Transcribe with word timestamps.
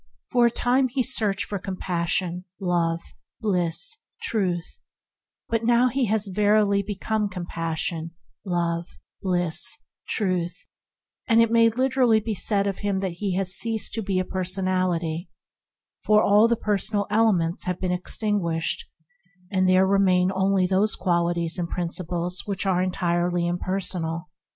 For 0.31 0.47
a 0.47 0.49
time 0.49 0.87
he 0.87 1.03
searched 1.03 1.45
for 1.45 1.59
Compassion, 1.59 2.45
Love, 2.59 3.01
Bliss, 3.39 3.99
Truth; 4.23 4.79
but 5.47 5.63
now 5.63 5.89
he 5.89 6.05
has 6.05 6.25
verily 6.25 6.81
become 6.81 7.29
70 7.31 7.35
ENTERING 7.35 7.43
THE 7.43 7.45
KINGDOM 7.45 7.45
Compassion, 7.45 8.11
Love, 8.43 8.97
Bliss, 9.21 9.77
Truth; 10.07 10.65
and 11.27 11.39
it 11.39 11.51
may 11.51 11.69
literally 11.69 12.19
he 12.19 12.33
said 12.33 12.65
of 12.65 12.79
him 12.79 13.01
that 13.01 13.17
he 13.19 13.35
has 13.35 13.53
ceased 13.53 13.93
to 13.93 14.01
be 14.01 14.17
a 14.17 14.25
personality, 14.25 15.29
for 16.03 16.23
all 16.23 16.47
the 16.47 16.55
per 16.57 16.79
sonal 16.79 17.05
elements 17.11 17.65
have 17.65 17.79
been 17.79 17.91
extinguished, 17.91 18.85
and 19.51 19.69
there 19.69 19.85
remain 19.85 20.31
only 20.33 20.67
qualities 20.99 21.59
and 21.59 21.69
prin 21.69 21.89
ciples 21.89 22.41
entirely 22.83 23.45
impersonal. 23.45 24.29